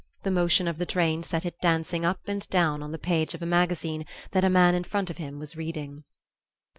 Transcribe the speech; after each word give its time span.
The 0.23 0.31
motion 0.31 0.67
of 0.67 0.79
the 0.79 0.85
train 0.87 1.21
set 1.21 1.45
it 1.45 1.59
dancing 1.61 2.05
up 2.05 2.21
and 2.25 2.49
down 2.49 2.81
on 2.81 2.91
the 2.91 2.97
page 2.97 3.35
of 3.35 3.43
a 3.43 3.45
magazine 3.45 4.07
that 4.31 4.43
a 4.43 4.49
man 4.49 4.73
in 4.73 4.83
front 4.83 5.11
of 5.11 5.17
him 5.17 5.37
was 5.37 5.55
reading.... 5.55 6.05